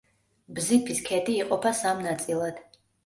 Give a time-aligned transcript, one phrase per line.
[0.59, 2.63] ბზიფის ქედი იყოფა სამ ნაწილად.